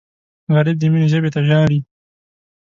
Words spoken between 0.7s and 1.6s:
د مینې ژبې ته